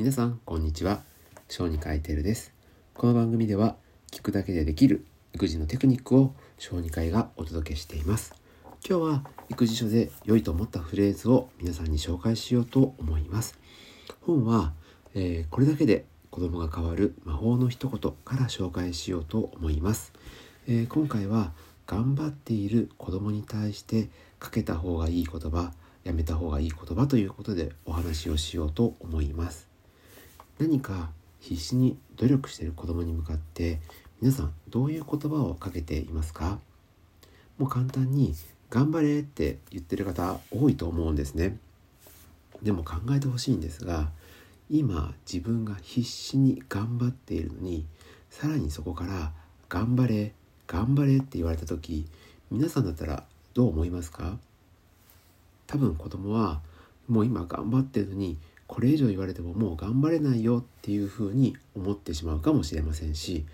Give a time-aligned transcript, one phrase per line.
[0.00, 1.02] 皆さんこんにちは。
[1.50, 2.54] 小児科医テルです。
[2.94, 3.76] この番組では
[4.10, 8.34] 聞くだけでできる育児のテクニックを小児科医がお届けしています。
[8.88, 13.58] 今日は育児書で良いと思ったフレーズを皆さんに紹介しようと思います。
[14.22, 14.72] 本は、
[15.14, 20.14] えー、これだけで子供が変わる魔法の一言から紹介しようと思います、
[20.66, 21.52] えー、今回は
[21.86, 24.08] 頑張っている子供に対して
[24.38, 25.74] かけた方がいい言葉
[26.04, 29.69] やめた方がいい言葉ということでお話をしようと思います。
[30.60, 31.10] 何か
[31.40, 33.80] 必死に努力している子供に向かって
[34.20, 36.58] 皆さんどういう言葉をかけていますか？
[37.56, 38.34] もう簡単に
[38.68, 41.56] 頑張れって言ってる方多いと思うんですね。
[42.62, 44.10] でも考えてほしいんですが
[44.68, 47.86] 今自分が必死に頑張っているのに
[48.28, 49.32] さらにそこから
[49.70, 50.34] 頑張れ
[50.66, 52.04] 頑張れって言われた時
[52.50, 53.24] 皆さんだったら
[53.54, 54.36] どう思いますか？
[55.66, 56.60] 多分子供は
[57.08, 58.36] もう今頑張ってるのに
[58.70, 63.44] これ以上言われてももう頑張れないよっていうふうに思ってしまうかもしれませんし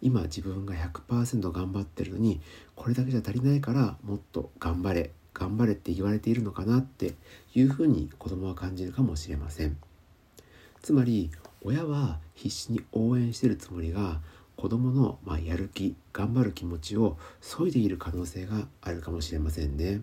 [0.00, 2.40] 今自分が100%頑張ってるのに
[2.74, 7.12] これだけじゃ足りないからもっと頑張れ頑張れって言われているのかなって
[7.54, 9.76] いうふうに子供は感じるかもしれません
[10.80, 11.30] つまり
[11.62, 14.20] 親は必死に応援してるつもりが
[14.56, 20.02] 子供のまやる気頑張る気持ちを削いでいる可能性があるかもしれませんね。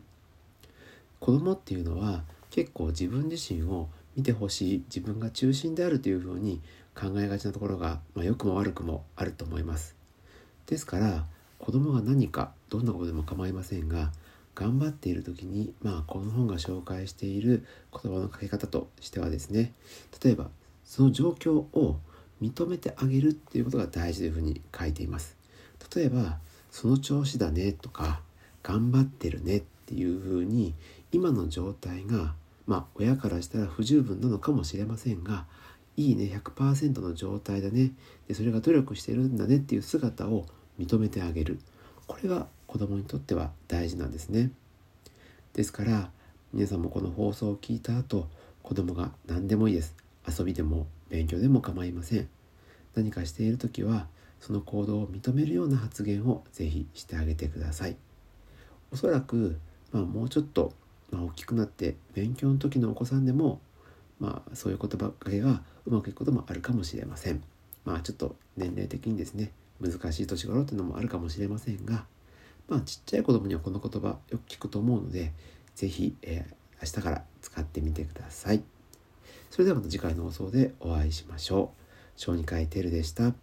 [1.20, 6.60] 子供っていうのは結構自分自身を見てほしい自分が中心であるというふうに
[6.94, 9.96] 考えがちなところが、まあ、良くも悪くもあると思います。
[10.66, 11.26] ですから
[11.58, 14.12] 子供が何かどんなことでも構いませんが
[14.56, 19.72] 頑張っている時にまあこの本が紹介している言葉のかけ方としてはですね
[20.22, 20.50] 例えば
[20.84, 21.98] その状況を
[22.42, 25.38] 認めてあげるっていうことが大事というふうに書いています。
[25.96, 26.40] 例えば
[26.72, 28.20] その調子だねとか
[28.64, 30.74] 頑張ってるねっていうふうに
[31.14, 32.36] 今の状態が
[32.70, 35.48] まあ親からしたら不十分なのかもしれませんが
[35.98, 37.94] いいね100%の状態だね。
[38.28, 40.46] でそれが努力してるんだねっていう姿を
[40.78, 41.60] 認めてあげる。
[42.06, 44.52] これが子供にとっては大事なんですね。
[45.54, 46.12] ですから
[46.54, 48.28] 皆さんもこの放送を聞いた後
[48.62, 49.96] 子供が何でもいいです。
[50.28, 52.30] 遊びでも勉強でも構いません。
[52.94, 54.06] 何かしている時は
[54.40, 57.98] その行動を認めるような発言をぜひしてあげてください。
[58.92, 59.58] おそらく、
[59.92, 60.74] まあ、もうちょっと
[61.12, 63.62] まあ、大きくなって勉強の時のお子さんでも、
[64.20, 67.44] まあ、そういう言葉かけがうまくいくこともあるかもしれません。
[67.86, 72.06] まあちょっと年齢的にですね難しい年頃っていうのもあるかもしれませんが、
[72.68, 75.32] まあ、ちっちゃい子供にはこの言葉よく聞くと思うので
[75.76, 78.62] 是非、えー、明日から使ってみてください。
[79.50, 81.80] それではまた次回の放送でお会いしましょう。
[82.16, 83.34] 小児科医テルでした。